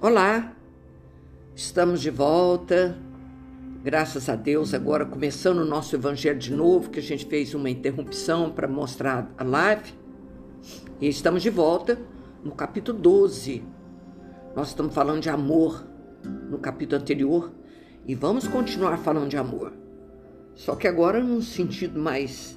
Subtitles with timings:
[0.00, 0.54] Olá,
[1.56, 2.96] estamos de volta.
[3.82, 7.68] Graças a Deus, agora começando o nosso evangelho de novo, que a gente fez uma
[7.68, 9.92] interrupção para mostrar a live.
[11.00, 11.98] E estamos de volta
[12.44, 13.64] no capítulo 12.
[14.54, 15.84] Nós estamos falando de amor
[16.48, 17.50] no capítulo anterior
[18.06, 19.72] e vamos continuar falando de amor.
[20.54, 22.56] Só que agora num sentido mais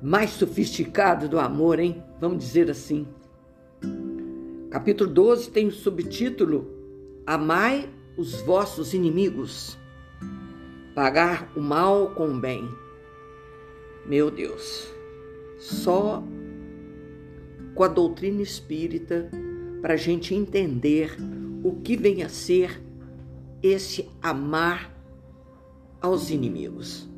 [0.00, 2.04] mais sofisticado do amor, hein?
[2.20, 3.04] Vamos dizer assim.
[4.70, 6.70] Capítulo 12 tem o subtítulo
[7.26, 9.78] Amai os vossos inimigos,
[10.94, 12.68] pagar o mal com o bem.
[14.04, 14.86] Meu Deus,
[15.58, 16.22] só
[17.74, 19.30] com a doutrina espírita
[19.80, 21.16] para a gente entender
[21.64, 22.82] o que vem a ser
[23.62, 24.94] esse amar
[25.98, 27.08] aos inimigos.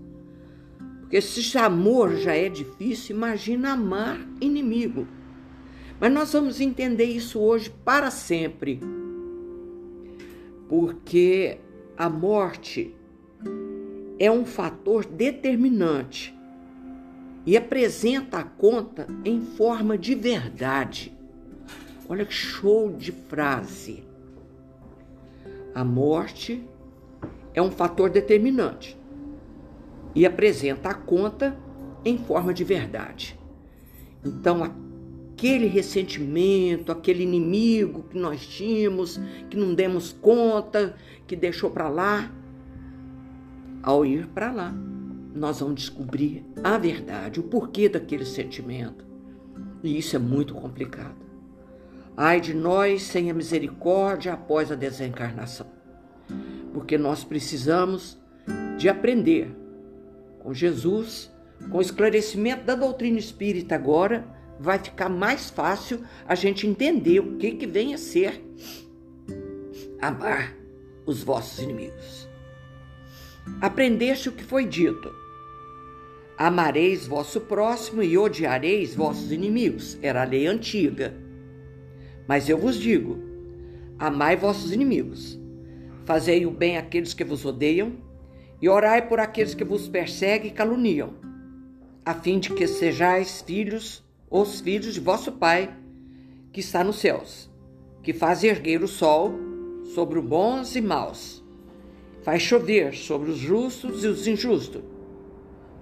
[1.00, 5.08] Porque se amor já é difícil, imagina amar inimigo.
[6.00, 8.80] Mas nós vamos entender isso hoje para sempre.
[10.66, 11.58] Porque
[11.96, 12.94] a morte
[14.18, 16.34] é um fator determinante
[17.44, 21.12] e apresenta a conta em forma de verdade.
[22.08, 24.02] Olha que show de frase.
[25.74, 26.66] A morte
[27.52, 28.98] é um fator determinante
[30.14, 31.56] e apresenta a conta
[32.04, 33.38] em forma de verdade.
[34.24, 34.89] Então,
[35.40, 40.94] aquele ressentimento, aquele inimigo que nós tínhamos, que não demos conta,
[41.26, 42.30] que deixou para lá,
[43.82, 44.74] ao ir para lá,
[45.34, 49.02] nós vamos descobrir a verdade, o porquê daquele sentimento.
[49.82, 51.16] E isso é muito complicado.
[52.14, 55.68] Ai de nós sem a misericórdia após a desencarnação.
[56.74, 58.20] Porque nós precisamos
[58.76, 59.50] de aprender
[60.40, 61.32] com Jesus,
[61.70, 67.36] com o esclarecimento da doutrina espírita agora, vai ficar mais fácil a gente entender o
[67.38, 68.44] que, que vem a ser
[70.00, 70.54] amar
[71.06, 72.28] os vossos inimigos.
[73.60, 75.10] Aprendeste o que foi dito.
[76.36, 79.98] Amareis vosso próximo e odiareis vossos inimigos.
[80.02, 81.14] Era a lei antiga.
[82.28, 83.18] Mas eu vos digo:
[83.98, 85.38] amai vossos inimigos.
[86.04, 87.92] Fazei o bem àqueles que vos odeiam
[88.60, 91.14] e orai por aqueles que vos perseguem e caluniam,
[92.04, 95.76] a fim de que sejais filhos os filhos de vosso Pai
[96.52, 97.50] que está nos céus,
[98.00, 99.34] que faz erguer o sol
[99.92, 101.44] sobre os bons e maus,
[102.22, 104.82] faz chover sobre os justos e os injustos.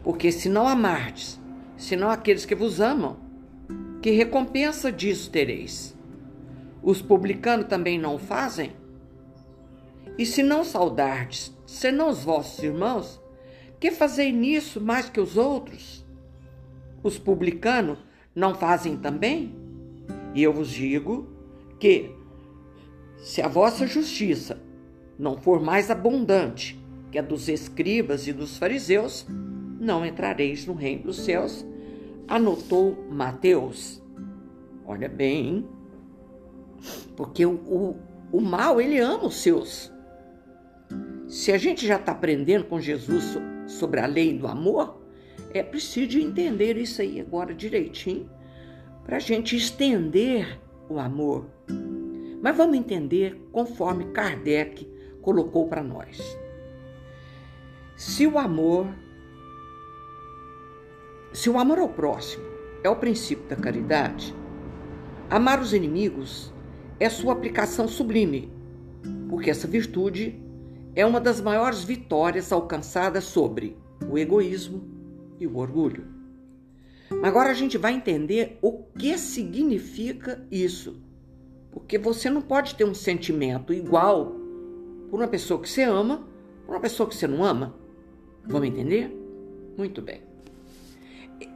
[0.03, 1.39] Porque se não amardes,
[1.77, 3.19] senão aqueles que vos amam,
[4.01, 5.95] que recompensa disso tereis?
[6.83, 8.73] Os publicanos também não o fazem?
[10.17, 13.21] E se não saudardes, senão os vossos irmãos,
[13.79, 16.07] que fazei nisso mais que os outros?
[17.03, 17.99] Os publicanos
[18.39, 19.53] não fazem também?
[20.33, 21.29] E eu vos digo
[21.81, 22.15] que,
[23.17, 24.63] se a vossa justiça
[25.19, 29.27] não for mais abundante que a dos escribas e dos fariseus,
[29.81, 31.67] não entrareis no reino dos céus,
[32.29, 34.01] anotou Mateus.
[34.87, 35.69] Olha bem, hein?
[37.17, 37.97] porque o, o,
[38.31, 39.93] o mal, ele ama os seus.
[41.27, 44.98] Se a gente já está aprendendo com Jesus sobre a lei do amor,
[45.53, 48.31] é preciso entender isso aí agora direitinho
[49.05, 51.47] para a gente estender o amor.
[52.43, 54.87] Mas vamos entender conforme Kardec
[55.23, 56.21] colocou para nós.
[57.97, 58.87] Se o amor,
[61.33, 62.45] se o amor ao próximo
[62.85, 64.35] é o princípio da caridade,
[65.29, 66.53] amar os inimigos
[67.01, 68.53] é sua aplicação sublime,
[69.29, 70.41] porque essa virtude
[70.95, 73.77] é uma das maiores vitórias alcançadas sobre
[74.09, 74.98] o egoísmo
[75.39, 76.07] e o orgulho.
[77.23, 81.03] Agora a gente vai entender o que significa isso.
[81.71, 84.35] Porque você não pode ter um sentimento igual
[85.11, 86.27] por uma pessoa que você ama,
[86.67, 87.75] por uma pessoa que você não ama.
[88.45, 89.11] Vamos entender?
[89.77, 90.23] Muito bem.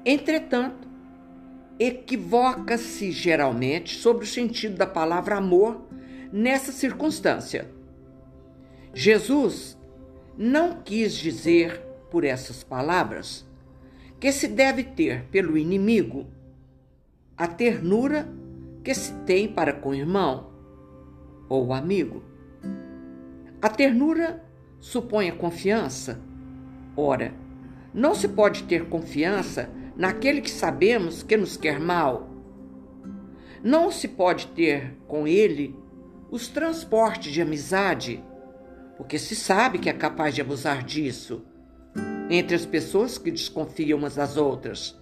[0.05, 0.89] Entretanto,
[1.79, 5.83] equivoca-se geralmente sobre o sentido da palavra amor
[6.33, 7.71] nessa circunstância.
[8.95, 9.77] Jesus
[10.37, 11.81] não quis dizer
[12.11, 13.45] por essas palavras
[14.23, 16.29] que se deve ter pelo inimigo,
[17.37, 18.29] a ternura
[18.85, 20.53] que se tem para com o irmão
[21.49, 22.23] ou amigo.
[23.61, 24.41] A ternura
[24.79, 26.23] supõe a confiança.
[26.97, 27.35] Ora,
[27.93, 32.31] não se pode ter confiança naquele que sabemos que nos quer mal.
[33.61, 35.75] Não se pode ter com ele
[36.31, 38.23] os transportes de amizade,
[38.97, 41.45] porque se sabe que é capaz de abusar disso
[42.31, 44.99] entre as pessoas que desconfiam umas das outras.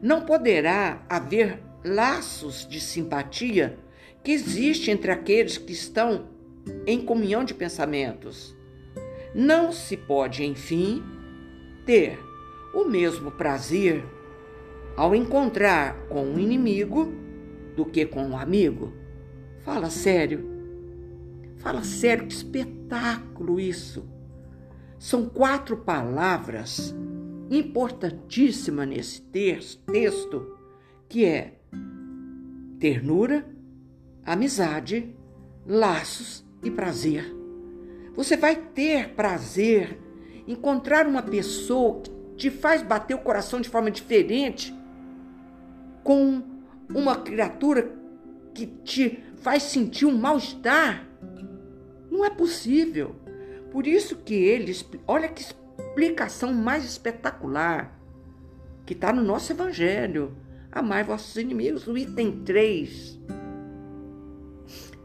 [0.00, 3.78] Não poderá haver laços de simpatia
[4.22, 6.28] que existe entre aqueles que estão
[6.86, 8.56] em comunhão de pensamentos.
[9.34, 11.02] Não se pode, enfim,
[11.84, 12.18] ter
[12.74, 14.04] o mesmo prazer
[14.96, 17.12] ao encontrar com um inimigo
[17.76, 18.92] do que com um amigo.
[19.64, 20.50] Fala sério.
[21.58, 24.11] Fala sério, que espetáculo isso.
[25.02, 26.94] São quatro palavras
[27.50, 30.56] importantíssimas nesse texto,
[31.08, 31.58] que é
[32.78, 33.44] ternura,
[34.24, 35.12] amizade,
[35.66, 37.34] laços e prazer.
[38.14, 40.00] Você vai ter prazer
[40.46, 44.72] encontrar uma pessoa que te faz bater o coração de forma diferente
[46.04, 46.44] com
[46.88, 47.92] uma criatura
[48.54, 51.04] que te faz sentir um mal-estar.
[52.08, 53.16] Não é possível.
[53.72, 57.98] Por isso que eles, olha que explicação mais espetacular
[58.84, 60.36] que está no nosso Evangelho.
[60.70, 63.18] Amai vossos inimigos, o item 3.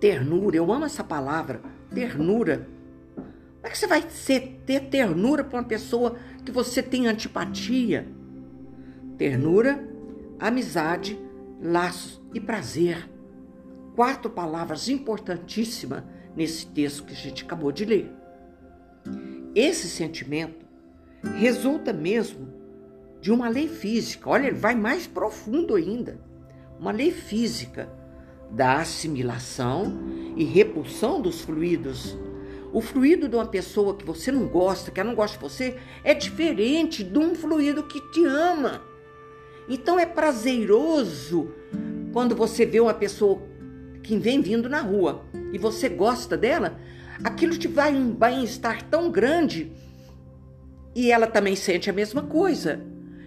[0.02, 1.62] Ternura, eu amo essa palavra,
[1.94, 2.68] ternura.
[3.16, 8.06] Como é que você vai ser, ter ternura para uma pessoa que você tem antipatia?
[9.18, 9.81] Ternura,
[10.38, 11.18] amizade,
[11.62, 13.10] laços e prazer.
[13.96, 16.04] Quatro palavras importantíssimas
[16.36, 18.27] nesse texto que a gente acabou de ler.
[19.57, 20.68] Esse sentimento
[21.39, 22.48] resulta mesmo
[23.19, 24.30] de uma lei física.
[24.30, 26.19] Olha, ele vai mais profundo ainda.
[26.80, 27.92] Uma lei física
[28.51, 29.98] da assimilação
[30.36, 32.15] e repulsão dos fluidos.
[32.71, 35.75] O fluido de uma pessoa que você não gosta, que ela não gosta de você,
[36.04, 38.83] é diferente de um fluido que te ama.
[39.68, 41.51] Então é prazeroso
[42.13, 43.42] quando você vê uma pessoa
[44.04, 46.80] que vem vindo na rua e você gosta dela,
[47.24, 49.72] aquilo te vai um bem-estar tão grande
[50.96, 52.84] e ela também sente a mesma coisa.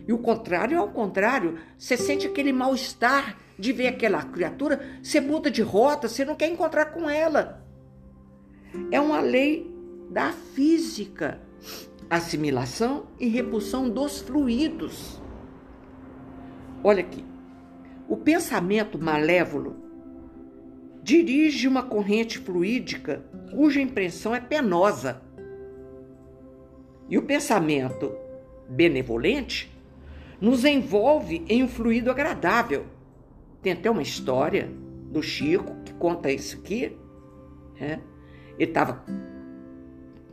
[0.07, 1.59] E o contrário é o contrário.
[1.79, 6.49] Você sente aquele mal-estar de ver aquela criatura, você muda de rota, você não quer
[6.49, 7.65] encontrar com ela.
[8.91, 9.73] É uma lei
[10.11, 11.41] da física.
[12.09, 15.23] Assimilação e repulsão dos fluidos.
[16.83, 17.25] Olha aqui.
[18.09, 19.77] O pensamento malévolo
[21.05, 25.23] dirige uma corrente fluídica cuja impressão é penosa.
[27.09, 28.15] E o pensamento
[28.69, 29.71] benevolente
[30.41, 32.87] nos envolve em um fluido agradável.
[33.61, 34.71] Tem até uma história
[35.11, 36.97] do Chico que conta isso aqui.
[37.79, 38.01] Né?
[38.59, 39.05] Ele estava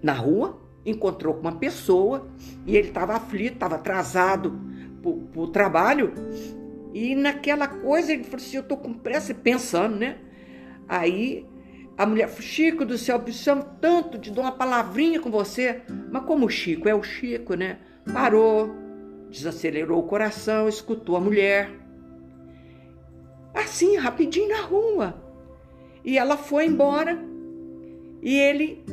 [0.02, 2.28] na rua, encontrou com uma pessoa
[2.66, 4.60] e ele estava aflito, estava atrasado
[5.02, 6.14] para o trabalho.
[6.94, 10.20] E naquela coisa ele falou assim: Eu estou com pressa, pensando, né?
[10.88, 11.46] Aí
[11.98, 15.82] a mulher, Chico do céu, precisamos tanto de dar uma palavrinha com você.
[16.12, 17.80] Mas como o Chico é o Chico, né?
[18.14, 18.70] Parou,
[19.32, 21.72] desacelerou o coração, escutou a mulher.
[23.52, 25.20] Assim, rapidinho na rua.
[26.06, 27.18] E ela foi embora.
[28.22, 28.86] E ele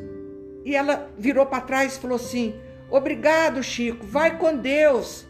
[0.64, 2.54] e ela virou para trás e falou assim:
[2.90, 4.06] "Obrigado, Chico.
[4.06, 5.26] Vai com Deus."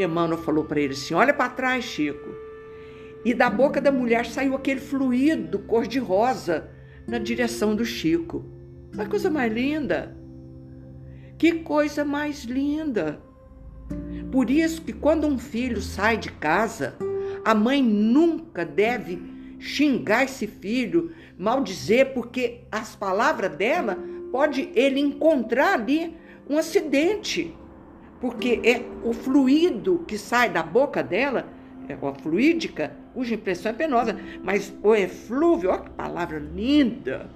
[0.00, 2.34] Emmanuel falou para ele assim: "Olha para trás, Chico."
[3.26, 6.77] E da boca da mulher saiu aquele fluido cor-de-rosa
[7.08, 8.44] na direção do Chico.
[8.92, 10.14] Uma coisa mais linda.
[11.38, 13.18] Que coisa mais linda.
[14.30, 16.96] Por isso que quando um filho sai de casa,
[17.42, 19.18] a mãe nunca deve
[19.58, 23.98] xingar esse filho, maldizer, porque as palavras dela
[24.30, 26.14] pode ele encontrar ali
[26.48, 27.54] um acidente.
[28.20, 31.48] Porque é o fluido que sai da boca dela,
[31.88, 37.28] é a fluídica, cuja impressão é penosa, mas o eflúvio, olha que palavra linda,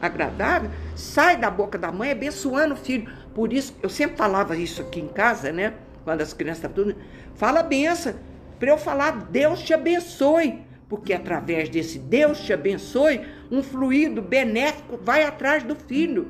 [0.00, 3.12] agradável, sai da boca da mãe abençoando o filho.
[3.34, 5.74] Por isso, eu sempre falava isso aqui em casa, né?
[6.04, 6.96] quando as crianças estavam tudo,
[7.34, 8.14] fala benção,
[8.58, 13.20] para eu falar Deus te abençoe, porque através desse Deus te abençoe,
[13.50, 16.28] um fluido benéfico vai atrás do filho.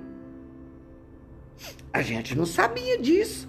[1.93, 3.49] A gente não sabia disso.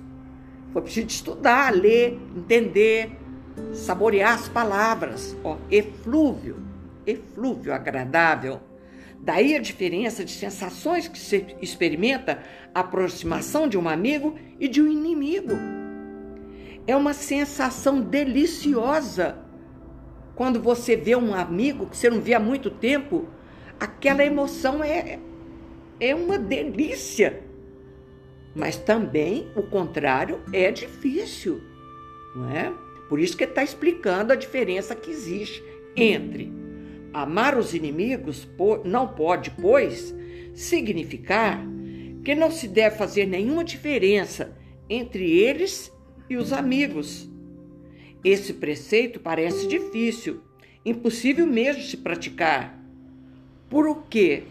[0.72, 3.25] Foi preciso estudar, ler, entender,
[3.74, 5.35] saborear as palavras.
[5.43, 6.57] Ó, eflúvio,
[7.05, 8.59] eflúvio agradável.
[9.19, 12.43] Daí a diferença de sensações que se experimenta
[12.74, 15.53] a aproximação de um amigo e de um inimigo.
[16.85, 19.39] É uma sensação deliciosa.
[20.35, 23.27] Quando você vê um amigo que você não vê há muito tempo,
[23.79, 25.19] aquela emoção é,
[26.00, 27.41] é uma delícia.
[28.53, 31.62] Mas também o contrário é difícil,
[32.35, 32.84] não é?
[33.07, 35.63] Por isso que ele está explicando a diferença que existe
[35.95, 36.51] entre
[37.15, 38.45] amar os inimigos
[38.83, 40.13] não pode, pois,
[40.53, 41.65] significar
[42.25, 44.57] que não se deve fazer nenhuma diferença
[44.89, 45.89] entre eles
[46.29, 47.29] e os amigos.
[48.21, 50.41] Esse preceito parece difícil
[50.85, 52.77] impossível mesmo de se praticar,
[53.69, 54.43] porque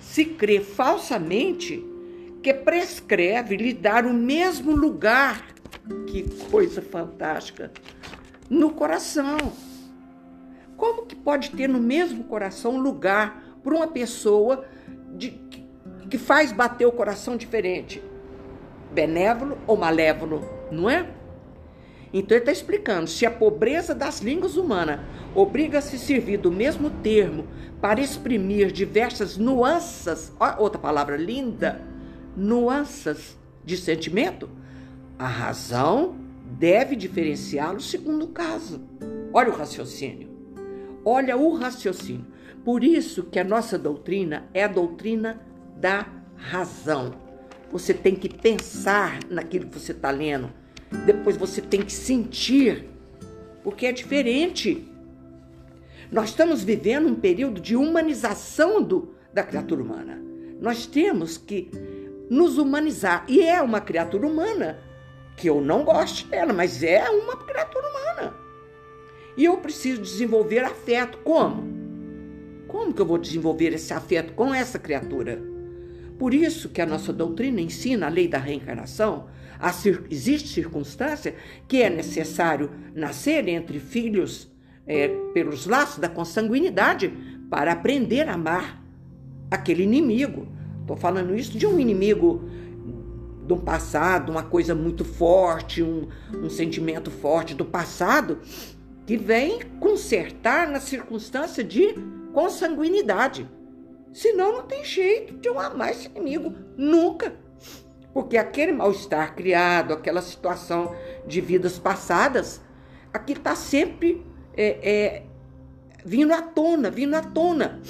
[0.00, 1.84] se crê falsamente
[2.42, 5.54] que prescreve lhe dar o mesmo lugar,
[6.06, 7.70] que coisa fantástica,
[8.48, 9.38] no coração.
[10.76, 14.64] Como que pode ter no mesmo coração lugar para uma pessoa
[15.14, 15.30] de,
[16.10, 18.02] que faz bater o coração diferente?
[18.92, 21.08] Benévolo ou malévolo, não é?
[22.12, 25.00] Então ele está explicando: se a pobreza das línguas humanas
[25.34, 27.46] obriga a se servir do mesmo termo
[27.80, 31.80] para exprimir diversas nuances, outra palavra linda,
[32.36, 34.48] nuances de sentimento,
[35.18, 36.16] a razão
[36.58, 38.80] deve diferenciá-lo segundo o caso.
[39.32, 40.28] Olha o raciocínio.
[41.04, 42.26] Olha o raciocínio.
[42.64, 45.40] Por isso que a nossa doutrina é a doutrina
[45.76, 46.06] da
[46.36, 47.14] razão.
[47.70, 50.50] Você tem que pensar naquilo que você está lendo.
[51.04, 52.88] Depois você tem que sentir,
[53.62, 54.86] porque é diferente.
[56.10, 60.20] Nós estamos vivendo um período de humanização do, da criatura humana.
[60.60, 61.70] Nós temos que
[62.30, 63.24] nos humanizar.
[63.28, 64.78] E é uma criatura humana,
[65.36, 68.34] que eu não gosto dela, mas é uma criatura humana.
[69.36, 71.18] E eu preciso desenvolver afeto.
[71.18, 71.76] Como?
[72.66, 75.42] Como que eu vou desenvolver esse afeto com essa criatura?
[76.18, 79.26] Por isso que a nossa doutrina ensina a lei da reencarnação.
[80.10, 81.34] Existe circunstância
[81.68, 84.50] que é necessário nascer entre filhos
[84.86, 87.12] é, pelos laços da consanguinidade
[87.50, 88.82] para aprender a amar
[89.50, 90.48] aquele inimigo.
[90.80, 92.48] Estou falando isso de um inimigo
[93.46, 98.40] de um passado, uma coisa muito forte, um, um sentimento forte do passado,
[99.06, 101.94] que vem consertar na circunstância de
[102.32, 103.48] consanguinidade.
[104.12, 107.34] Senão não tem jeito de eu amar esse inimigo, nunca.
[108.12, 110.94] Porque aquele mal-estar criado, aquela situação
[111.26, 112.60] de vidas passadas,
[113.12, 114.26] aqui está sempre
[114.56, 115.22] é, é,
[116.04, 117.80] vindo à tona, vindo à tona.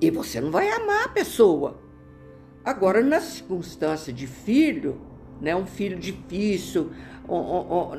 [0.00, 1.85] E você não vai amar a pessoa.
[2.66, 5.00] Agora, na circunstância de filho,
[5.40, 6.90] né, um filho difícil,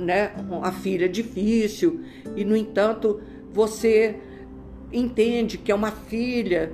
[0.02, 2.04] né, uma filha difícil,
[2.36, 3.22] e no entanto
[3.54, 4.20] você
[4.92, 6.74] entende que é uma filha,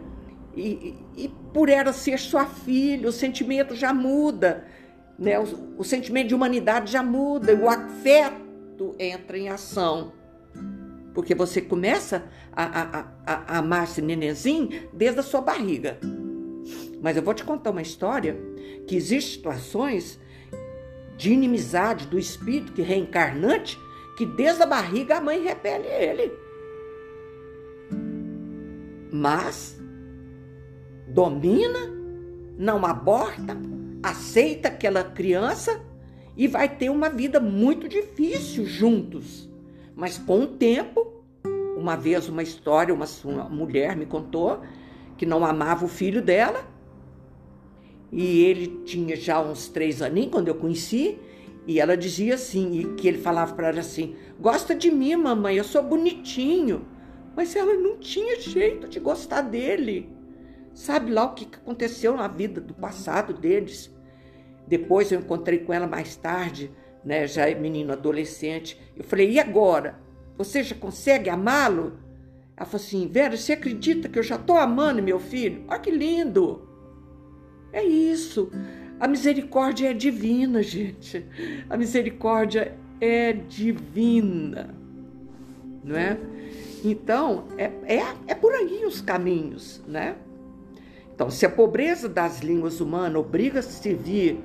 [0.57, 4.65] e, e, por ela ser sua filha, o sentimento já muda,
[5.19, 10.13] né, o, o sentimento de humanidade já muda, o afeto entra em ação
[11.13, 16.00] porque você começa a, a, a, a amar esse nenenzinho desde a sua barriga.
[17.03, 18.36] Mas eu vou te contar uma história
[18.88, 20.17] que existem situações
[21.17, 23.77] de inimizade do espírito que reencarnante
[24.17, 26.31] que desde a barriga a mãe repele ele.
[29.12, 29.77] Mas
[31.07, 31.79] domina,
[32.57, 33.57] não aborta,
[34.01, 35.81] aceita aquela criança
[36.38, 39.50] e vai ter uma vida muito difícil juntos.
[39.93, 41.22] Mas com o tempo,
[41.77, 44.62] uma vez uma história, uma, uma mulher me contou
[45.17, 46.73] que não amava o filho dela.
[48.13, 51.20] E ele tinha já uns três aninhos quando eu conheci.
[51.65, 55.55] E ela dizia assim, e que ele falava para ela assim: Gosta de mim, mamãe,
[55.58, 56.86] eu sou bonitinho.
[57.36, 60.10] Mas ela não tinha jeito de gostar dele.
[60.74, 63.91] Sabe lá o que aconteceu na vida do passado deles?
[64.67, 66.72] Depois eu encontrei com ela mais tarde
[67.03, 68.79] né, já é menino adolescente.
[68.96, 70.00] Eu falei, e agora?
[70.38, 72.00] Você já consegue amá-lo?
[72.55, 75.65] Ela falou assim, Vera, você acredita que eu já estou amando meu filho?
[75.67, 76.73] Olha que lindo!
[77.74, 78.50] É isso.
[79.00, 81.25] A misericórdia é divina, gente.
[81.70, 84.74] A misericórdia é divina,
[85.84, 86.18] não é?
[86.86, 90.15] Então, é, é, é por aí os caminhos, né?
[91.13, 94.42] Então, se a pobreza das línguas humanas obriga a servir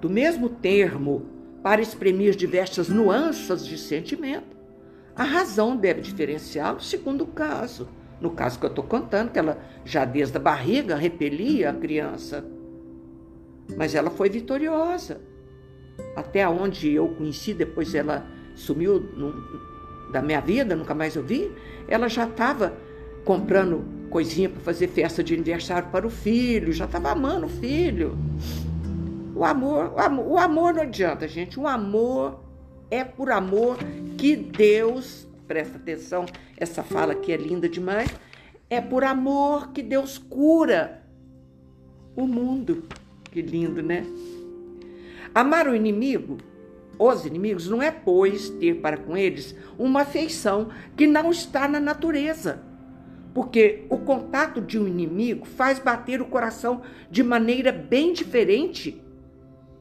[0.00, 1.26] do mesmo termo
[1.62, 4.56] para exprimir diversas nuances de sentimento.
[5.16, 7.88] A razão deve diferenciá-lo segundo o caso.
[8.20, 12.44] No caso que eu estou contando, que ela já desde a barriga repelia a criança.
[13.76, 15.20] Mas ela foi vitoriosa.
[16.14, 19.32] Até onde eu conheci, depois ela sumiu no,
[20.12, 21.50] da minha vida, nunca mais eu vi,
[21.88, 22.74] ela já estava
[23.24, 28.16] comprando coisinha para fazer festa de aniversário para o filho, já estava amando o filho.
[29.34, 31.60] O amor, o amor, o amor não adianta, gente.
[31.60, 32.40] O amor
[32.90, 33.76] é por amor
[34.16, 36.24] que Deus, presta atenção,
[36.56, 38.08] essa fala aqui é linda demais.
[38.70, 41.02] É por amor que Deus cura
[42.16, 42.84] o mundo.
[43.36, 44.02] Que lindo, né?
[45.34, 46.38] Amar o inimigo,
[46.98, 51.78] os inimigos, não é, pois, ter para com eles uma afeição que não está na
[51.78, 52.62] natureza.
[53.34, 59.04] Porque o contato de um inimigo faz bater o coração de maneira bem diferente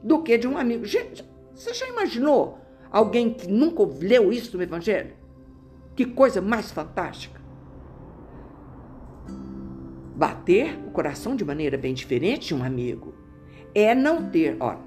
[0.04, 0.84] do que de um amigo.
[0.84, 2.60] Gente, você já imaginou
[2.92, 5.14] alguém que nunca leu isso no Evangelho?
[5.96, 7.40] Que coisa mais fantástica!
[10.14, 13.15] Bater o coração de maneira bem diferente de um amigo
[13.76, 14.78] é não ter, ó,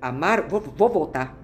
[0.00, 1.38] amar, vou, vou voltar.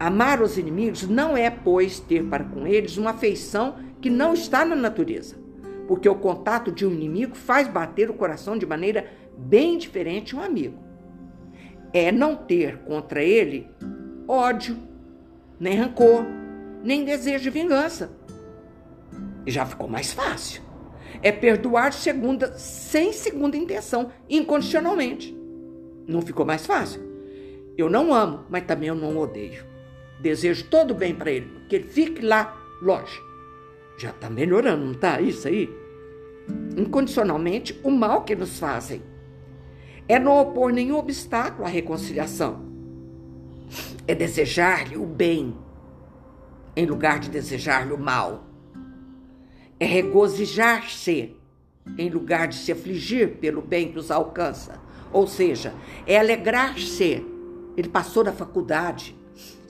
[0.00, 4.64] Amar os inimigos não é, pois, ter para com eles uma afeição que não está
[4.64, 5.36] na natureza,
[5.86, 10.42] porque o contato de um inimigo faz bater o coração de maneira bem diferente um
[10.42, 10.82] amigo.
[11.92, 13.70] É não ter contra ele
[14.26, 14.76] ódio,
[15.60, 16.24] nem rancor,
[16.82, 18.10] nem desejo de vingança.
[19.46, 20.62] E já ficou mais fácil.
[21.22, 25.43] É perdoar segunda, sem segunda intenção, incondicionalmente.
[26.06, 27.00] Não ficou mais fácil?
[27.76, 29.64] Eu não amo, mas também eu não odeio.
[30.20, 33.20] Desejo todo o bem para ele, que ele fique lá longe.
[33.98, 35.20] Já está melhorando, não está?
[35.20, 35.68] Isso aí?
[36.76, 39.02] Incondicionalmente, o mal que nos fazem.
[40.06, 42.62] É não opor nenhum obstáculo à reconciliação.
[44.06, 45.56] É desejar-lhe o bem,
[46.76, 48.44] em lugar de desejar-lhe o mal.
[49.80, 51.36] É regozijar-se,
[51.98, 54.80] em lugar de se afligir pelo bem que os alcança.
[55.14, 55.72] Ou seja,
[56.08, 57.24] é alegrar-se.
[57.76, 59.16] Ele passou na faculdade.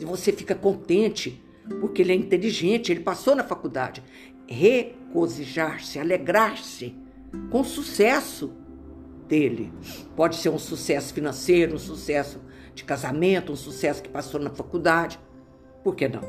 [0.00, 1.44] E você fica contente
[1.80, 4.02] porque ele é inteligente, ele passou na faculdade.
[4.48, 6.96] Regozijar-se, alegrar-se
[7.50, 8.54] com o sucesso
[9.28, 9.70] dele.
[10.16, 12.40] Pode ser um sucesso financeiro, um sucesso
[12.74, 15.20] de casamento, um sucesso que passou na faculdade.
[15.82, 16.22] Por que não?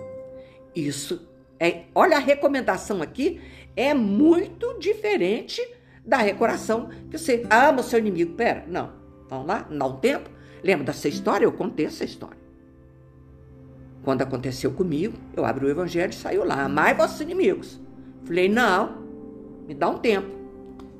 [0.75, 1.25] Isso
[1.57, 1.85] é.
[1.95, 3.39] Olha, a recomendação aqui
[3.77, 5.61] é muito diferente
[6.05, 8.33] da recoração que você ama o seu inimigo.
[8.33, 9.04] Pera, não.
[9.29, 9.67] Vamos lá?
[9.69, 10.29] Dá um tempo.
[10.63, 11.45] Lembra dessa história?
[11.45, 12.37] Eu contei essa história.
[14.03, 16.63] Quando aconteceu comigo, eu abri o evangelho e saiu lá.
[16.63, 17.79] Amai vossos inimigos.
[18.23, 18.97] Falei, não,
[19.67, 20.29] me dá um tempo.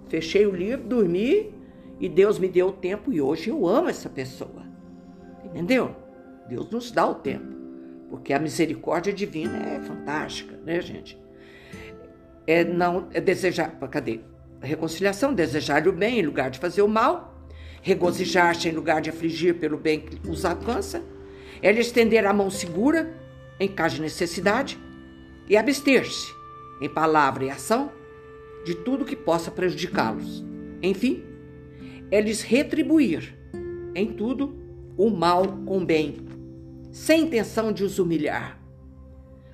[0.07, 1.53] Fechei o livro, dormi
[1.99, 4.63] e Deus me deu o tempo e hoje eu amo essa pessoa.
[5.43, 5.95] Entendeu?
[6.49, 7.53] Deus nos dá o tempo.
[8.09, 11.19] Porque a misericórdia divina é fantástica, né, gente?
[12.47, 14.19] É não é desejar, cadê?
[14.61, 17.34] Reconciliação, desejar o bem em lugar de fazer o mal
[17.85, 21.03] regozijar-se em lugar de afligir pelo bem que os alcança,
[21.61, 23.15] é estender a mão segura
[23.59, 24.79] em caso de necessidade
[25.47, 26.33] e abster-se,
[26.81, 27.91] em palavra e ação,
[28.65, 30.43] de tudo que possa prejudicá-los.
[30.81, 31.23] Enfim,
[32.09, 33.37] é lhes retribuir
[33.93, 34.55] em tudo
[34.97, 36.25] o mal com bem,
[36.91, 38.59] sem intenção de os humilhar.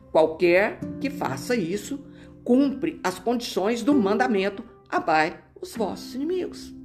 [0.09, 1.99] Qualquer que faça isso
[2.45, 6.79] cumpre as condições do mandamento: amai os vossos inimigos.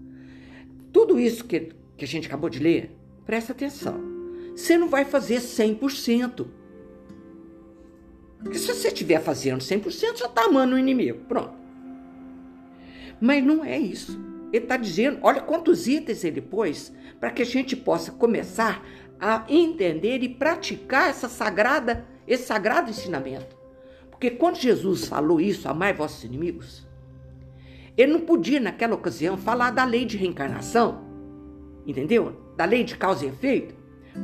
[0.96, 2.90] Tudo isso que, que a gente acabou de ler,
[3.26, 4.00] presta atenção.
[4.56, 6.46] Você não vai fazer 100%.
[8.42, 11.18] Porque se você estiver fazendo 100%, já está amando o inimigo.
[11.28, 11.52] Pronto.
[13.20, 14.18] Mas não é isso.
[14.50, 18.82] Ele está dizendo, olha quantos itens ele pôs para que a gente possa começar
[19.20, 23.54] a entender e praticar essa sagrada, esse sagrado ensinamento.
[24.10, 26.85] Porque quando Jesus falou isso, amai vossos inimigos,
[27.96, 31.00] ele não podia, naquela ocasião, falar da lei de reencarnação,
[31.86, 32.36] entendeu?
[32.56, 33.74] Da lei de causa e efeito,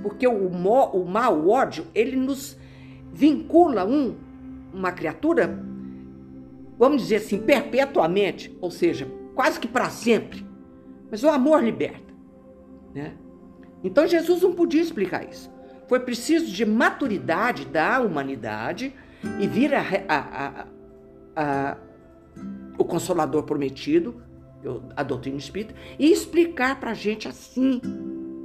[0.03, 2.57] porque o, mo, o mal, o ódio, ele nos
[3.13, 4.15] vincula um,
[4.73, 5.59] uma criatura,
[6.79, 10.47] vamos dizer assim, perpetuamente, ou seja, quase que para sempre.
[11.11, 12.13] Mas o amor liberta,
[12.95, 13.15] né?
[13.85, 15.51] Então Jesus não podia explicar isso.
[15.89, 18.95] Foi preciso de maturidade da humanidade
[19.41, 20.67] e vir a, a, a,
[21.37, 21.77] a
[22.93, 24.23] Consolador Prometido,
[24.95, 27.81] a doutrina espírita, e explicar para a gente assim,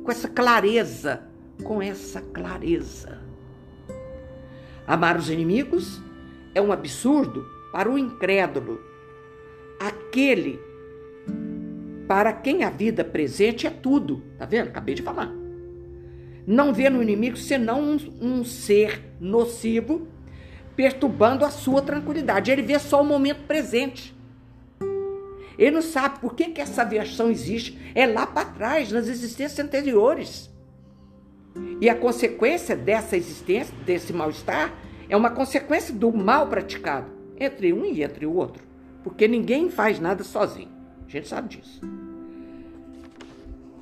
[0.05, 1.23] com essa clareza,
[1.65, 3.19] com essa clareza.
[4.87, 6.01] Amar os inimigos
[6.55, 8.79] é um absurdo para o incrédulo,
[9.81, 10.57] aquele
[12.07, 14.23] para quem a vida presente é tudo.
[14.37, 14.69] Tá vendo?
[14.69, 15.29] Acabei de falar.
[16.47, 20.07] Não vê no inimigo senão um, um ser nocivo
[20.73, 22.49] perturbando a sua tranquilidade.
[22.49, 24.15] Ele vê só o momento presente.
[25.57, 27.77] Ele não sabe por que, que essa versão existe.
[27.95, 30.49] É lá para trás, nas existências anteriores.
[31.81, 34.73] E a consequência dessa existência, desse mal-estar,
[35.09, 38.63] é uma consequência do mal praticado entre um e entre o outro.
[39.03, 40.69] Porque ninguém faz nada sozinho.
[41.07, 41.81] A gente sabe disso.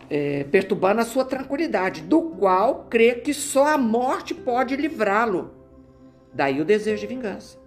[0.09, 5.51] É, perturbando a sua tranquilidade, do qual crê que só a morte pode livrá-lo.
[6.33, 7.57] Daí o desejo de vingança.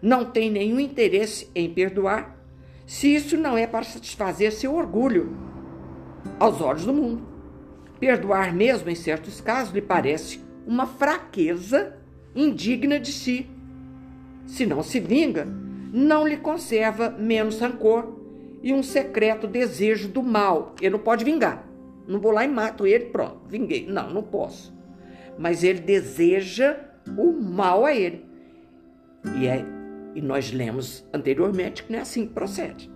[0.00, 2.39] Não tem nenhum interesse em perdoar
[2.90, 5.36] se isso não é para satisfazer seu orgulho
[6.40, 7.22] aos olhos do mundo.
[8.00, 11.96] Perdoar, mesmo em certos casos, lhe parece uma fraqueza
[12.34, 13.48] indigna de si.
[14.44, 15.46] Se não se vinga,
[15.92, 18.12] não lhe conserva menos rancor
[18.60, 20.74] e um secreto desejo do mal.
[20.80, 21.64] Ele não pode vingar.
[22.08, 23.86] Não vou lá e mato ele, pronto, vinguei.
[23.86, 24.76] Não, não posso.
[25.38, 26.76] Mas ele deseja
[27.16, 28.26] o mal a ele.
[29.38, 29.64] E é
[30.14, 32.90] E nós lemos anteriormente que não é assim que procede.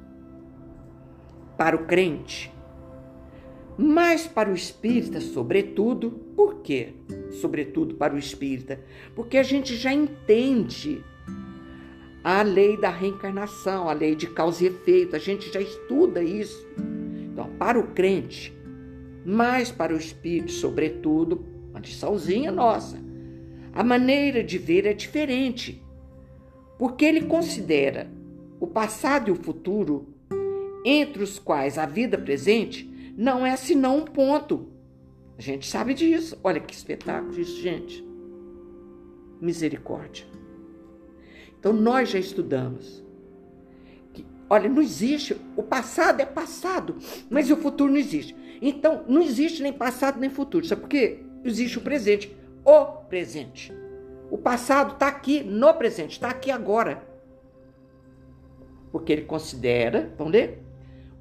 [1.57, 2.53] Para o crente,
[3.77, 6.94] mas para o espírita, sobretudo, por quê?
[7.40, 8.81] Sobretudo para o espírita,
[9.14, 11.03] porque a gente já entende
[12.22, 16.66] a lei da reencarnação, a lei de causa e efeito, a gente já estuda isso.
[17.33, 18.57] Então, para o crente,
[19.27, 22.98] mas para o espírito, sobretudo, uma liçãozinha nossa,
[23.72, 25.84] a maneira de ver é diferente,
[26.79, 28.11] porque ele considera
[28.61, 30.09] o passado e o futuro,
[30.85, 34.69] entre os quais a vida presente não é senão um ponto.
[35.39, 36.39] A gente sabe disso.
[36.43, 38.05] Olha que espetáculo isso, gente.
[39.41, 40.27] Misericórdia.
[41.59, 43.05] Então nós já estudamos.
[44.13, 45.37] Que, olha, não existe.
[45.57, 46.97] O passado é passado,
[47.31, 48.37] mas o futuro não existe.
[48.61, 50.67] Então não existe nem passado nem futuro.
[50.67, 51.21] Sabe por quê?
[51.45, 52.35] Existe o presente.
[52.65, 53.73] O presente.
[54.35, 57.07] O passado está aqui no presente, está aqui agora.
[58.90, 60.61] Porque ele considera, vamos ler?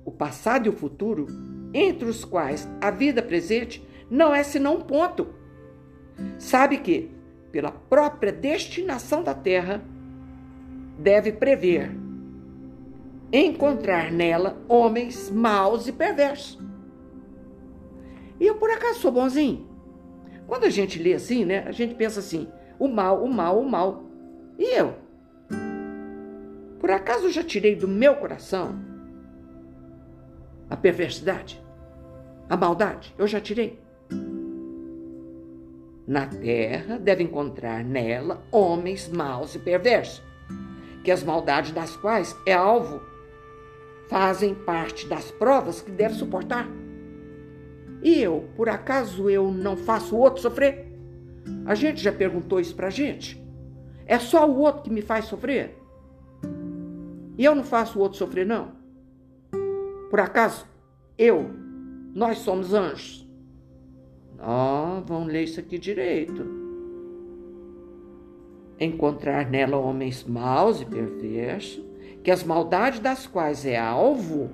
[0.03, 1.27] O passado e o futuro
[1.75, 5.27] entre os quais a vida presente não é senão um ponto.
[6.39, 7.11] Sabe que,
[7.51, 9.85] pela própria destinação da terra,
[10.97, 11.91] deve prever
[13.31, 16.59] encontrar nela homens maus e perversos.
[18.39, 19.69] E eu, por acaso, sou bonzinho?
[20.47, 22.47] Quando a gente lê assim, né, a gente pensa assim:
[22.83, 24.03] o mal, o mal, o mal.
[24.59, 24.95] E eu?
[26.79, 28.77] Por acaso já tirei do meu coração
[30.69, 31.63] a perversidade?
[32.49, 33.81] A maldade, eu já tirei.
[36.05, 40.21] Na terra deve encontrar nela homens maus e perversos,
[41.05, 43.01] que as maldades das quais é alvo
[44.09, 46.67] fazem parte das provas que deve suportar.
[48.01, 50.92] E eu, por acaso eu não faço o outro sofrer?
[51.65, 53.41] A gente já perguntou isso pra gente.
[54.05, 55.77] É só o outro que me faz sofrer?
[57.37, 58.71] E eu não faço o outro sofrer, não?
[60.09, 60.67] Por acaso
[61.17, 61.49] eu
[62.13, 63.27] nós somos anjos.
[64.39, 66.45] Oh, vamos ler isso aqui direito.
[68.79, 71.81] Encontrar nela homens maus e perversos,
[72.23, 74.51] que as maldades das quais é alvo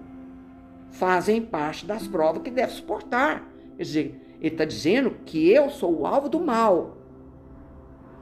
[0.91, 3.47] fazem parte das provas que deve suportar.
[3.77, 6.97] Quer dizer, ele está dizendo que eu sou o alvo do mal.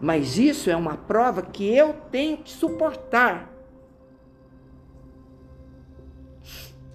[0.02, 3.54] Mas isso é uma prova que eu tenho que suportar.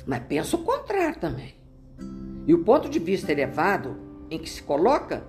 [0.07, 1.55] Mas pensa o contrário também.
[2.47, 3.97] E o ponto de vista elevado
[4.31, 5.25] em que se coloca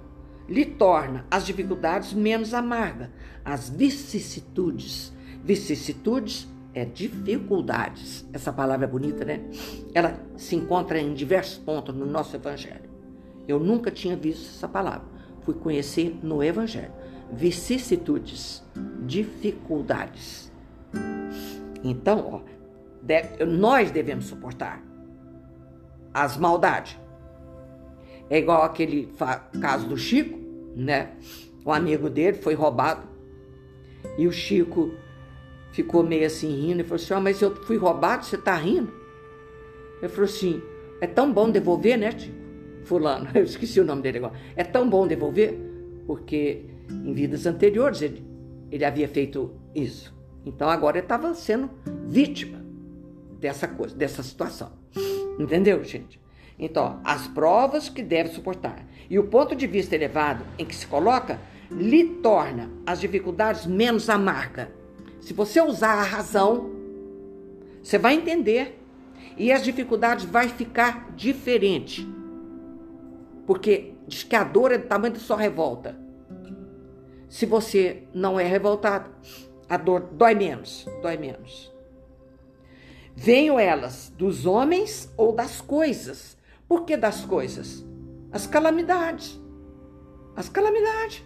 [0.48, 3.10] lhe torna as dificuldades menos amargas,
[3.46, 5.14] as vicissitudes.
[5.44, 8.28] Vicissitudes é dificuldades.
[8.34, 9.42] Essa palavra é bonita, né?
[9.94, 12.93] Ela se encontra em diversos pontos no nosso evangelho.
[13.48, 15.08] Eu nunca tinha visto essa palavra.
[15.42, 16.92] Fui conhecer no evangelho.
[17.32, 18.64] Vicissitudes,
[19.06, 20.52] dificuldades.
[21.84, 22.42] Então, ó,
[23.02, 24.82] deve, nós devemos suportar
[26.14, 26.98] as maldades,
[28.30, 29.12] é igual aquele
[29.60, 30.40] caso do Chico,
[30.76, 31.12] né?
[31.66, 33.08] O amigo dele foi roubado
[34.18, 34.94] e o Chico
[35.72, 38.94] ficou meio assim rindo e falou assim: oh, Mas eu fui roubado, você tá rindo?
[40.02, 40.62] Ele falou assim:
[41.02, 42.43] É tão bom devolver, né, Chico?
[42.86, 44.34] Fulano, eu esqueci o nome dele agora.
[44.56, 45.58] É tão bom devolver,
[46.06, 48.26] porque em vidas anteriores ele,
[48.72, 50.14] ele havia feito isso.
[50.46, 51.70] Então agora ele estava sendo
[52.08, 52.64] vítima
[53.40, 54.72] dessa coisa, dessa situação.
[55.40, 56.22] Entendeu, gente?
[56.58, 60.86] Então, as provas que deve suportar e o ponto de vista elevado em que se
[60.86, 61.40] coloca
[61.72, 64.68] lhe torna as dificuldades menos amargas.
[65.20, 66.72] Se você usar a razão,
[67.82, 68.80] você vai entender
[69.38, 72.08] e as dificuldades vai ficar diferente.
[73.46, 75.98] Porque diz que a dor é do tamanho da sua revolta.
[77.30, 79.10] Se você não é revoltado,
[79.68, 81.74] a dor dói menos, dói menos.
[83.16, 87.86] Venham elas dos homens ou das coisas, por que das coisas?
[88.32, 89.40] As calamidades.
[90.36, 91.24] As calamidades.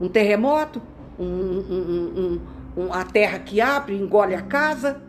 [0.00, 0.82] Um terremoto,
[1.18, 2.40] um, um,
[2.76, 5.00] um, a terra que abre, engole a casa.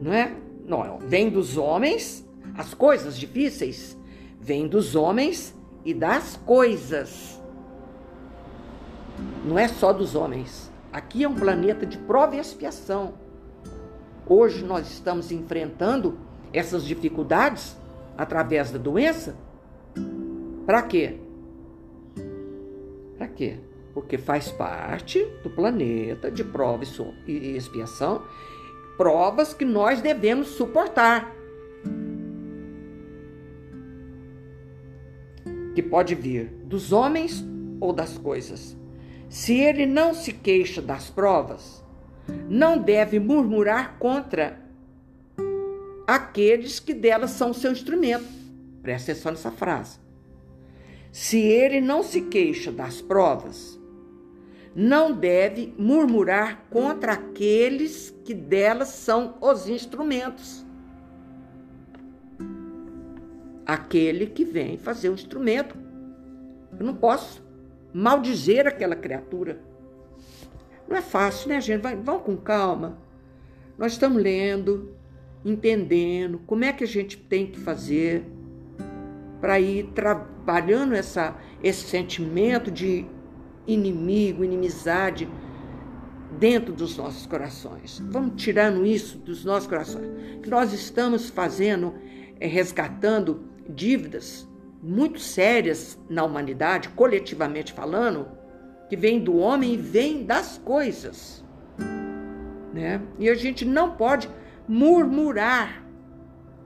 [0.00, 0.34] Não é?
[0.64, 2.26] Não, vem dos homens,
[2.56, 3.96] as coisas difíceis,
[4.40, 7.40] vem dos homens e das coisas.
[9.44, 10.70] Não é só dos homens.
[10.92, 13.14] Aqui é um planeta de prova e expiação.
[14.26, 16.18] Hoje nós estamos enfrentando
[16.52, 17.76] essas dificuldades
[18.16, 19.34] através da doença?
[20.66, 21.18] Para quê?
[23.16, 23.58] Para quê?
[23.94, 26.84] Porque faz parte do planeta de prova
[27.26, 28.22] e expiação,
[28.96, 31.41] provas que nós devemos suportar.
[35.74, 37.44] Que pode vir dos homens
[37.80, 38.76] ou das coisas,
[39.28, 41.82] Se ele não se queixa das provas,
[42.50, 44.60] não deve murmurar contra
[46.06, 48.26] aqueles que delas são seu instrumento.
[48.82, 49.98] Presta atenção nessa frase.
[51.10, 53.80] Se ele não se queixa das provas,
[54.74, 60.62] não deve murmurar contra aqueles que delas são os instrumentos.
[63.66, 65.76] Aquele que vem fazer o instrumento.
[66.78, 67.42] Eu não posso
[67.92, 69.60] maldizer aquela criatura.
[70.88, 71.80] Não é fácil, né, gente?
[71.80, 72.98] Vai, vão com calma.
[73.78, 74.94] Nós estamos lendo,
[75.44, 78.24] entendendo como é que a gente tem que fazer
[79.40, 83.04] para ir trabalhando essa, esse sentimento de
[83.66, 85.28] inimigo, inimizade
[86.38, 88.00] dentro dos nossos corações.
[88.10, 90.08] Vamos tirando isso dos nossos corações.
[90.42, 91.94] Que nós estamos fazendo,
[92.38, 94.48] é, resgatando dívidas
[94.82, 98.26] muito sérias na humanidade, coletivamente falando,
[98.88, 101.44] que vem do homem e vem das coisas.
[102.74, 103.00] Né?
[103.18, 104.28] E a gente não pode
[104.66, 105.84] murmurar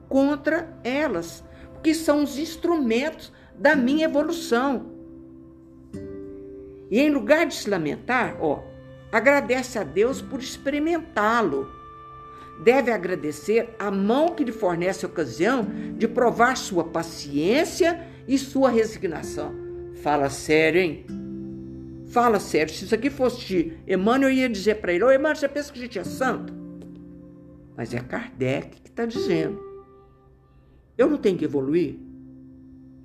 [0.09, 4.87] contra elas, porque são os instrumentos da minha evolução.
[6.90, 8.62] E em lugar de se lamentar, ó,
[9.12, 11.68] agradece a Deus por experimentá-lo.
[12.62, 15.66] Deve agradecer a mão que lhe fornece a ocasião
[15.96, 19.54] de provar sua paciência e sua resignação.
[20.02, 21.06] Fala sério, hein?
[22.08, 22.72] Fala sério.
[22.72, 25.72] Se isso aqui fosse de Emmanuel, eu ia dizer para ele: Ô Emmanuel, você pensa
[25.72, 26.52] que a gente é santo?
[27.76, 29.60] Mas é Kardec que está dizendo.
[30.96, 31.96] Eu não tenho que evoluir?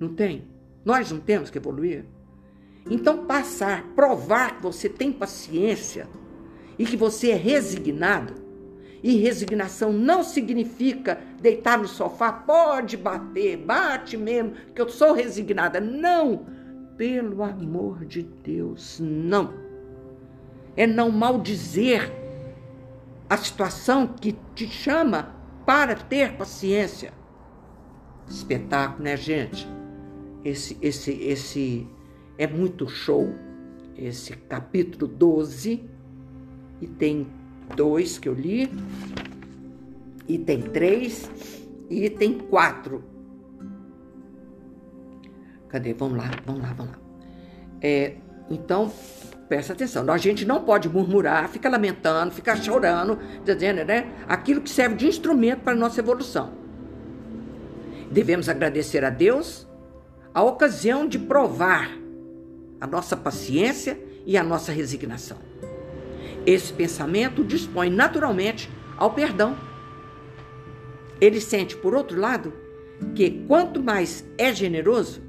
[0.00, 0.44] Não tem?
[0.84, 2.04] Nós não temos que evoluir?
[2.90, 6.08] Então, passar, provar que você tem paciência
[6.78, 8.34] e que você é resignado,
[9.02, 15.80] e resignação não significa deitar no sofá, pode bater, bate mesmo, que eu sou resignada.
[15.80, 16.46] Não!
[16.96, 19.52] Pelo amor de Deus, não.
[20.76, 22.12] É não maldizer
[23.28, 25.34] a situação que te chama
[25.66, 27.12] para ter paciência.
[28.28, 29.66] Espetáculo, né, gente?
[30.44, 31.88] Esse, esse, esse
[32.38, 33.34] é muito show.
[33.96, 35.88] Esse capítulo 12,
[36.80, 37.26] e tem
[37.74, 38.70] dois que eu li,
[40.28, 41.28] e tem três,
[41.90, 43.04] e tem quatro.
[45.68, 45.92] Cadê?
[45.94, 46.98] Vamos lá, vamos lá, vamos lá.
[47.80, 48.16] É,
[48.50, 48.92] então,
[49.48, 50.10] presta atenção.
[50.10, 54.06] A gente não pode murmurar, ficar lamentando, ficar chorando, dizendo, né?
[54.28, 56.52] Aquilo que serve de instrumento para a nossa evolução.
[58.10, 59.66] Devemos agradecer a Deus
[60.34, 61.90] a ocasião de provar
[62.80, 65.38] a nossa paciência e a nossa resignação.
[66.46, 69.56] Esse pensamento dispõe naturalmente ao perdão.
[71.20, 72.52] Ele sente, por outro lado,
[73.14, 75.22] que quanto mais é generoso,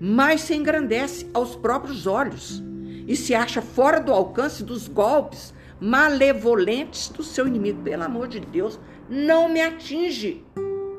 [0.00, 2.62] mais se engrandece aos próprios olhos
[3.06, 7.82] e se acha fora do alcance dos golpes malevolentes do seu inimigo.
[7.82, 8.78] Pelo amor de Deus,
[9.08, 10.44] não me atinge.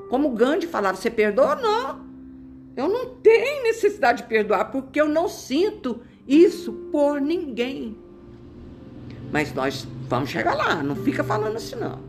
[0.09, 1.55] Como Gandhi falava, você perdoa?
[1.55, 2.05] Não.
[2.75, 7.97] Eu não tenho necessidade de perdoar porque eu não sinto isso por ninguém.
[9.35, 11.99] Mas nós vamos chegar lá, não fica falando assim não.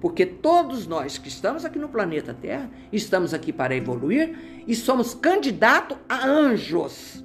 [0.00, 5.12] Porque todos nós que estamos aqui no planeta Terra, estamos aqui para evoluir e somos
[5.12, 7.22] candidatos a anjos.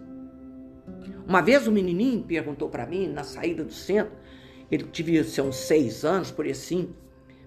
[1.25, 4.11] Uma vez um menininho perguntou para mim na saída do centro,
[4.69, 6.93] ele devia ser uns seis anos, por assim,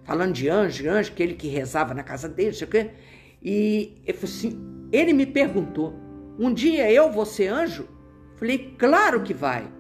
[0.04, 2.90] falando de anjo, anjo, que ele que rezava na casa dele, sei o quê.
[3.42, 5.92] E ele assim: ele me perguntou:
[6.38, 7.86] um dia eu vou ser anjo?
[8.36, 9.73] Falei: claro que vai.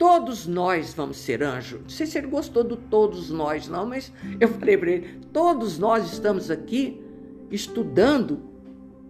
[0.00, 1.80] Todos nós vamos ser anjo.
[1.82, 4.10] Não sei se ele gostou do todos nós, não, mas
[4.40, 7.04] eu falei para ele: todos nós estamos aqui
[7.50, 8.40] estudando,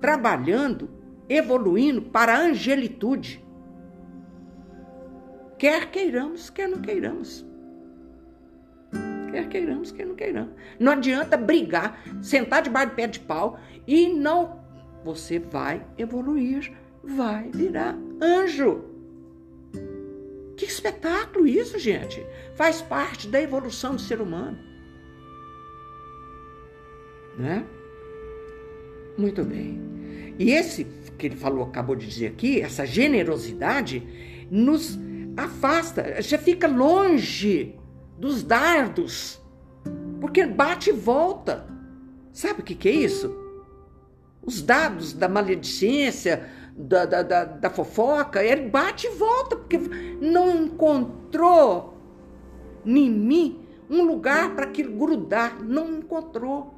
[0.01, 0.91] trabalhando,
[1.29, 3.41] evoluindo para a angelitude.
[5.57, 7.47] Quer queiramos, quer não queiramos.
[9.31, 10.55] Quer queiramos, quer não queiramos.
[10.81, 14.59] Não adianta brigar, sentar debaixo de pé de pau e não
[15.05, 16.73] você vai evoluir,
[17.05, 18.90] vai virar anjo.
[20.61, 22.23] Que espetáculo isso, gente!
[22.55, 24.59] Faz parte da evolução do ser humano.
[27.39, 27.65] Né?
[29.17, 29.81] Muito bem.
[30.39, 30.85] E esse
[31.17, 34.07] que ele falou, acabou de dizer aqui, essa generosidade
[34.51, 34.99] nos
[35.35, 37.75] afasta, já fica longe
[38.19, 39.41] dos dardos,
[40.21, 41.67] porque bate e volta.
[42.35, 43.35] Sabe o que, que é isso?
[44.43, 46.49] os dados da maledicência,
[46.81, 49.79] da, da, da, da fofoca, ele bate e volta, porque
[50.21, 51.95] não encontrou
[52.85, 56.75] em mim um lugar para que grudar, não encontrou.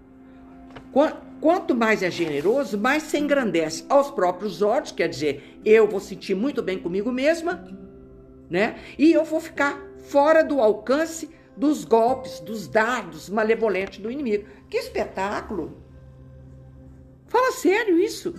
[1.41, 6.35] Quanto mais é generoso, mais se engrandece aos próprios olhos, quer dizer, eu vou sentir
[6.35, 7.65] muito bem comigo mesma,
[8.49, 8.77] né?
[8.99, 14.47] E eu vou ficar fora do alcance dos golpes, dos dardos malevolentes do inimigo.
[14.69, 15.83] Que espetáculo!
[17.27, 18.35] Fala sério isso.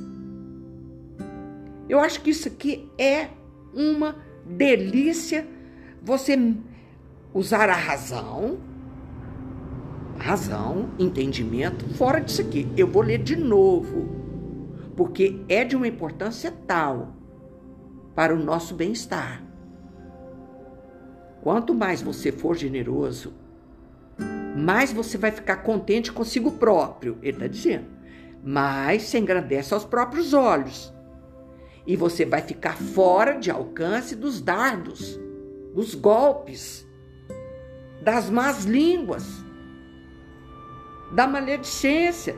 [1.87, 3.29] Eu acho que isso aqui é
[3.73, 4.15] uma
[4.45, 5.47] delícia
[6.01, 6.37] você
[7.33, 8.59] usar a razão,
[10.17, 12.67] razão, entendimento, fora disso aqui.
[12.77, 14.09] Eu vou ler de novo,
[14.95, 17.15] porque é de uma importância tal
[18.15, 19.43] para o nosso bem-estar.
[21.41, 23.33] Quanto mais você for generoso,
[24.55, 27.87] mais você vai ficar contente consigo próprio, ele está dizendo.
[28.43, 30.93] Mais se engrandece aos próprios olhos.
[31.85, 35.19] E você vai ficar fora de alcance dos dardos,
[35.73, 36.87] dos golpes,
[38.01, 39.43] das más línguas,
[41.11, 42.37] da maledicência,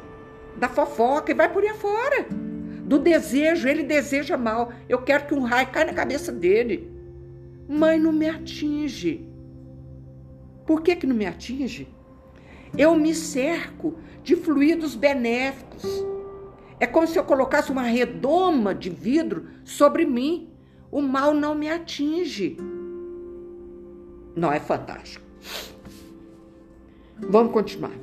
[0.57, 2.27] da fofoca e vai por aí fora.
[2.85, 4.71] Do desejo, ele deseja mal.
[4.87, 6.91] Eu quero que um raio caia na cabeça dele.
[7.67, 9.27] Mãe, não me atinge.
[10.65, 11.87] Por que, que não me atinge?
[12.77, 15.83] Eu me cerco de fluidos benéficos.
[16.85, 20.51] É como se eu colocasse uma redoma de vidro sobre mim.
[20.91, 22.57] O mal não me atinge.
[24.35, 25.25] Não é fantástico.
[27.17, 27.95] Vamos continuar.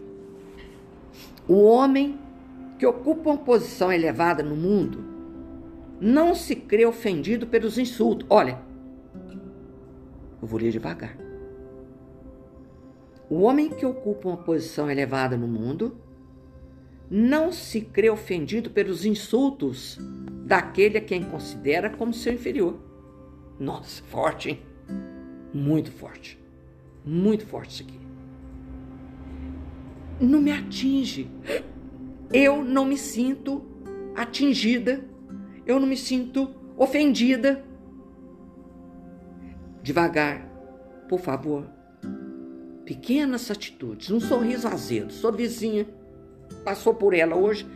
[1.46, 2.18] O homem
[2.76, 5.04] que ocupa uma posição elevada no mundo
[6.00, 8.26] não se crê ofendido pelos insultos.
[8.28, 8.58] Olha,
[10.42, 11.16] eu vou ler devagar.
[13.30, 16.01] O homem que ocupa uma posição elevada no mundo
[17.14, 19.98] não se crê ofendido pelos insultos
[20.46, 22.80] daquele a quem considera como seu inferior.
[23.60, 24.62] Nossa, forte, hein?
[25.52, 26.42] Muito forte.
[27.04, 28.00] Muito forte isso aqui.
[30.18, 31.30] Não me atinge.
[32.32, 33.62] Eu não me sinto
[34.16, 35.04] atingida.
[35.66, 37.62] Eu não me sinto ofendida
[39.82, 40.48] devagar,
[41.10, 41.68] por favor.
[42.86, 45.12] Pequenas atitudes, um sorriso azedo.
[45.12, 45.86] Sua vizinha
[46.62, 47.66] passou por ela hoje,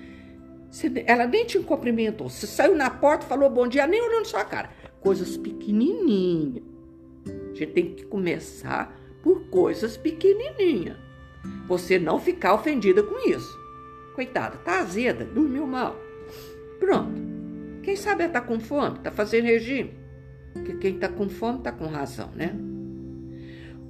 [1.07, 2.29] ela nem te cumprimentou.
[2.29, 4.71] Você saiu na porta, falou bom dia, nem olhando sua cara.
[5.01, 6.63] Coisas pequenininhas.
[7.27, 10.97] A gente tem que começar por coisas pequenininhas.
[11.69, 13.59] Você não ficar ofendida com isso.
[14.15, 15.97] Coitada, tá azeda, dormiu mal.
[16.79, 17.21] Pronto.
[17.83, 19.95] Quem sabe ela tá com fome, tá fazendo regime.
[20.53, 22.55] Porque quem está com fome está com razão, né?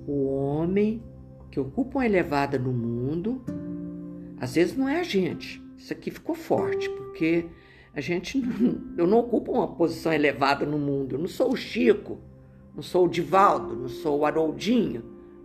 [0.07, 1.03] O homem
[1.51, 3.43] que ocupa uma elevada no mundo,
[4.39, 5.63] às vezes não é a gente.
[5.77, 7.47] Isso aqui ficou forte, porque
[7.95, 11.15] a gente não, eu não ocupo uma posição elevada no mundo.
[11.15, 12.19] Eu não sou o Chico,
[12.75, 15.03] não sou o Divaldo, não sou o Haroldinho,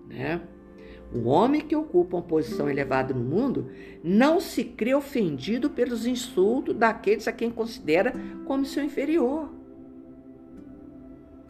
[0.10, 0.42] né?
[1.14, 3.70] O homem que ocupa uma posição elevada no mundo
[4.02, 8.14] não se crê ofendido pelos insultos daqueles a quem considera
[8.46, 9.50] como seu inferior.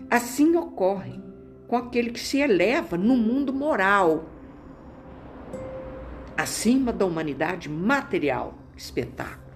[0.09, 1.19] Assim ocorre
[1.67, 4.29] com aquele que se eleva no mundo moral,
[6.37, 8.55] acima da humanidade material.
[8.75, 9.55] Espetáculo.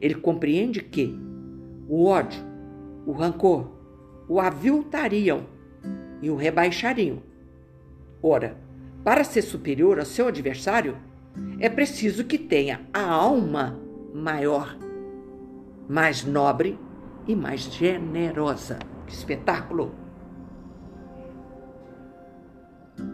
[0.00, 1.18] Ele compreende que
[1.88, 2.42] o ódio,
[3.06, 3.70] o rancor,
[4.28, 5.46] o aviltariam
[6.20, 7.22] e o rebaixariam.
[8.22, 8.56] Ora,
[9.04, 10.96] para ser superior ao seu adversário,
[11.58, 13.78] é preciso que tenha a alma
[14.14, 14.76] maior,
[15.88, 16.78] mais nobre
[17.26, 18.78] e mais generosa.
[19.06, 19.94] Que espetáculo!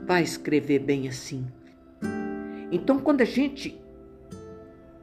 [0.07, 1.47] Vai escrever bem assim.
[2.71, 3.81] Então, quando a gente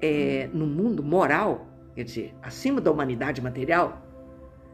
[0.02, 4.02] é no mundo moral, quer dizer, acima da humanidade material,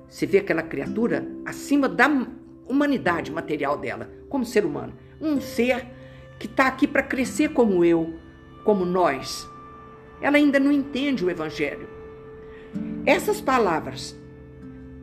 [0.08, 2.08] você vê aquela criatura acima da
[2.68, 4.94] humanidade material dela, como ser humano.
[5.20, 5.88] Um ser
[6.40, 8.14] que está aqui para crescer como eu,
[8.64, 9.48] como nós.
[10.22, 11.88] Ela ainda não entende o Evangelho.
[13.06, 14.16] Essas palavras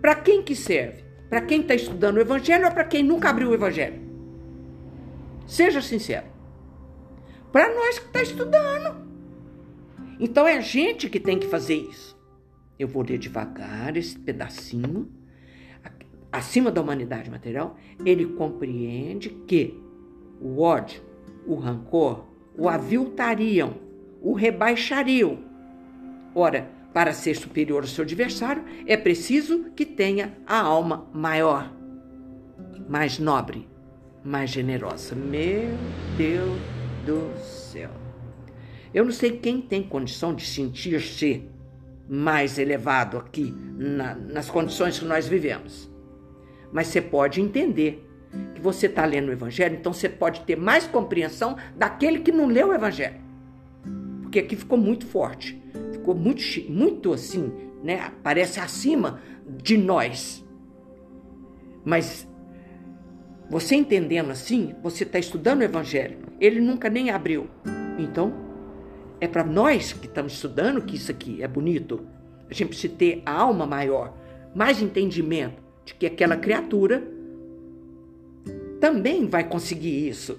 [0.00, 1.05] para quem que serve?
[1.29, 4.00] Para quem está estudando o Evangelho ou para quem nunca abriu o Evangelho?
[5.46, 6.26] Seja sincero.
[7.52, 8.96] Para nós que está estudando.
[10.18, 12.18] Então é a gente que tem que fazer isso.
[12.78, 15.11] Eu vou ler devagar esse pedacinho.
[16.32, 19.82] Acima da humanidade material, ele compreende que
[20.40, 21.03] o ódio,
[21.44, 22.24] o rancor,
[22.57, 23.74] o aviltariam,
[24.22, 25.38] o rebaixariam.
[26.34, 31.72] Ora, para ser superior ao seu adversário, é preciso que tenha a alma maior,
[32.88, 33.68] mais nobre,
[34.24, 35.16] mais generosa.
[35.16, 35.70] Meu
[36.16, 37.90] Deus do céu.
[38.92, 41.48] Eu não sei quem tem condição de sentir-se
[42.09, 45.88] mais elevado aqui na, nas condições que nós vivemos.
[46.72, 48.07] Mas você pode entender
[48.55, 52.46] que você está lendo o Evangelho, então você pode ter mais compreensão daquele que não
[52.46, 53.20] leu o Evangelho.
[54.22, 55.61] Porque aqui ficou muito forte
[56.01, 58.11] ficou muito, muito assim, né?
[58.22, 60.44] Parece acima de nós.
[61.84, 62.26] Mas
[63.48, 66.18] você entendendo assim, você está estudando o Evangelho.
[66.41, 67.49] Ele nunca nem abriu.
[67.99, 68.32] Então,
[69.20, 72.01] é para nós que estamos estudando que isso aqui é bonito.
[72.49, 74.16] A gente precisa ter a alma maior,
[74.55, 77.07] mais entendimento de que aquela criatura
[78.80, 80.38] também vai conseguir isso.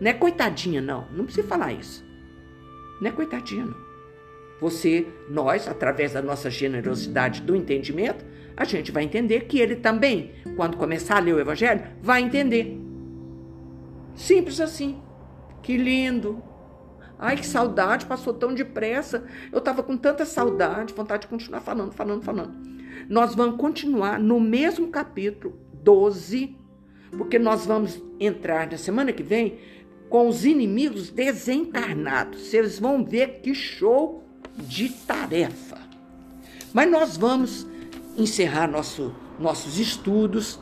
[0.00, 1.06] Não é coitadinha, não.
[1.10, 2.04] Não precisa falar isso.
[3.00, 3.90] Não é coitadinha, não.
[4.60, 8.24] Você, nós, através da nossa generosidade do entendimento,
[8.56, 12.78] a gente vai entender que ele também, quando começar a ler o Evangelho, vai entender.
[14.14, 15.00] Simples assim.
[15.62, 16.42] Que lindo.
[17.18, 19.24] Ai, que saudade, passou tão depressa.
[19.52, 22.54] Eu estava com tanta saudade, vontade de continuar falando, falando, falando.
[23.08, 26.56] Nós vamos continuar no mesmo capítulo 12,
[27.18, 29.58] porque nós vamos entrar na semana que vem
[30.08, 32.40] com os inimigos desencarnados.
[32.40, 34.24] Vocês vão ver que show
[34.56, 35.78] de tarefa.
[36.72, 37.66] Mas nós vamos
[38.16, 40.58] encerrar nosso, nossos estudos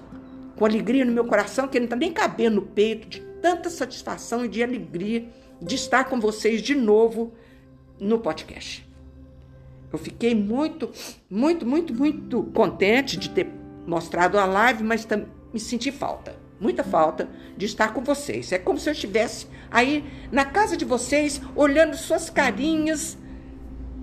[0.57, 4.45] com alegria no meu coração, que não está nem cabendo no peito, de tanta satisfação
[4.45, 5.28] e de alegria
[5.61, 7.32] de estar com vocês de novo
[7.99, 8.86] no podcast.
[9.93, 10.91] Eu fiquei muito,
[11.30, 13.51] muito, muito, muito contente de ter
[13.86, 15.07] mostrado a live, mas
[15.53, 18.53] me senti falta, muita falta de estar com vocês.
[18.53, 23.16] É como se eu estivesse aí na casa de vocês, olhando suas carinhas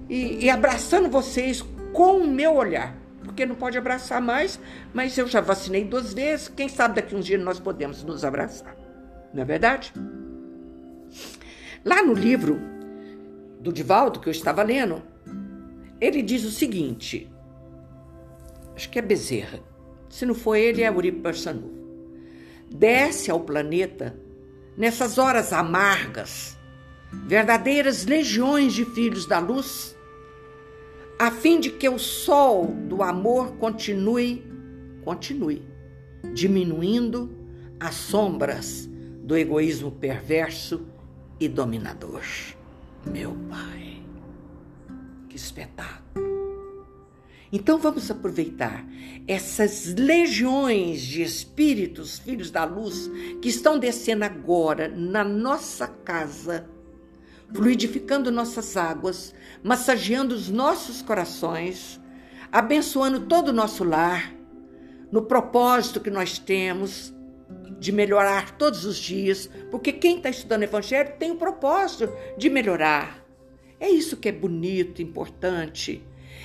[0.10, 1.64] e, e abraçando vocês
[1.94, 4.60] com o meu olhar porque não pode abraçar mais,
[4.94, 8.85] mas eu já vacinei duas vezes, quem sabe daqui uns dias nós podemos nos abraçar.
[9.36, 9.92] Não é verdade?
[11.84, 12.58] Lá no livro
[13.60, 15.04] do Divaldo, que eu estava lendo,
[16.00, 17.30] ele diz o seguinte:
[18.74, 19.60] acho que é Bezerra,
[20.10, 21.70] se não for ele, é Uribe Barçanu.
[22.72, 24.18] Desce ao planeta
[24.78, 26.58] nessas horas amargas,
[27.12, 29.96] verdadeiras legiões de filhos da luz
[31.18, 34.44] a fim de que o sol do amor continue,
[35.04, 35.62] continue
[36.34, 37.30] diminuindo
[37.80, 38.90] as sombras
[39.26, 40.86] do egoísmo perverso
[41.40, 42.22] e dominador.
[43.04, 44.04] Meu Pai,
[45.28, 46.24] que espetáculo!
[47.52, 48.86] Então vamos aproveitar
[49.28, 53.10] essas legiões de espíritos, filhos da luz,
[53.42, 56.70] que estão descendo agora na nossa casa
[57.54, 62.00] fluidificando nossas águas, massageando os nossos corações,
[62.52, 64.34] abençoando todo o nosso lar,
[65.12, 67.15] no propósito que nós temos
[67.80, 73.24] de melhorar todos os dias, porque quem está estudando Evangelho tem o propósito de melhorar.
[73.80, 76.02] É isso que é bonito, importante.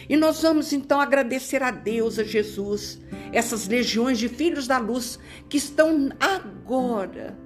[0.09, 3.01] E nós vamos então agradecer a Deus, a Jesus,
[3.33, 5.19] essas legiões de filhos da luz
[5.49, 7.39] que estão agora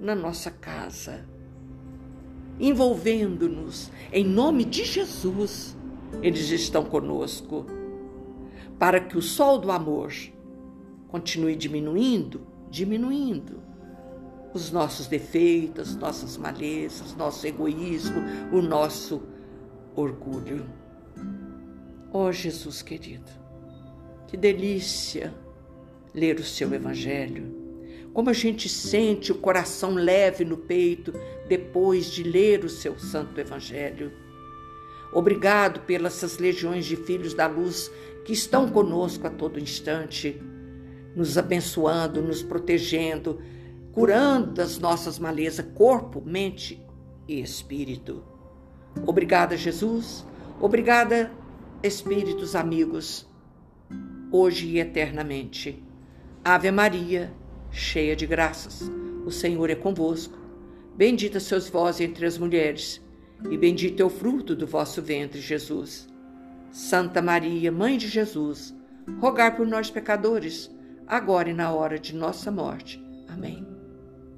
[0.00, 1.32] na nossa casa
[2.62, 3.90] envolvendo-nos.
[4.12, 5.76] Em nome de Jesus,
[6.22, 7.66] eles estão conosco.
[8.78, 10.12] Para que o sol do amor
[11.08, 13.62] continue diminuindo, diminuindo
[14.54, 18.20] os nossos defeitos, nossas malezas, nosso egoísmo,
[18.50, 19.22] o nosso
[19.94, 20.66] orgulho.
[22.12, 23.30] Oh Jesus querido,
[24.26, 25.32] que delícia
[26.14, 27.62] ler o seu Evangelho
[28.12, 31.12] como a gente sente o coração leve no peito
[31.48, 34.12] depois de ler o seu santo evangelho.
[35.12, 37.90] Obrigado pelas legiões de filhos da luz
[38.24, 40.40] que estão conosco a todo instante,
[41.14, 43.40] nos abençoando, nos protegendo,
[43.92, 46.84] curando das nossas malezas, corpo, mente
[47.28, 48.24] e espírito.
[49.06, 50.24] Obrigada, Jesus.
[50.60, 51.30] Obrigada,
[51.82, 53.28] espíritos amigos,
[54.30, 55.82] hoje e eternamente.
[56.44, 57.32] Ave Maria
[57.70, 58.90] cheia de graças.
[59.24, 60.38] O Senhor é convosco.
[60.94, 63.00] Bendita sois vós entre as mulheres,
[63.50, 66.06] e bendito é o fruto do vosso ventre, Jesus.
[66.70, 68.74] Santa Maria, Mãe de Jesus,
[69.18, 70.70] rogai por nós, pecadores,
[71.12, 72.98] agora e na hora de nossa morte.
[73.28, 73.66] Amém.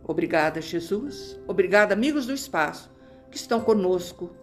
[0.02, 1.38] Obrigada, Jesus.
[1.46, 2.90] Obrigada, amigos do espaço,
[3.30, 4.34] que estão conosco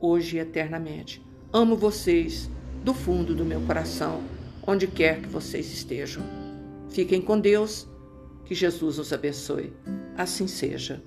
[0.00, 1.22] hoje e eternamente.
[1.52, 2.50] Amo vocês
[2.82, 4.22] do fundo do meu coração,
[4.66, 6.22] onde quer que vocês estejam.
[6.88, 7.86] Fiquem com Deus
[8.46, 9.70] que Jesus os abençoe.
[10.16, 11.02] Assim seja.